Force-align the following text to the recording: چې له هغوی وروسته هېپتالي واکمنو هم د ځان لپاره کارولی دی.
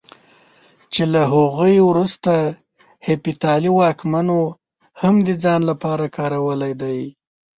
چې 0.93 1.03
له 1.13 1.21
هغوی 1.33 1.75
وروسته 1.89 2.33
هېپتالي 3.07 3.71
واکمنو 3.79 4.41
هم 5.01 5.15
د 5.27 5.29
ځان 5.43 5.61
لپاره 5.69 6.05
کارولی 6.17 6.73
دی. 6.81 6.99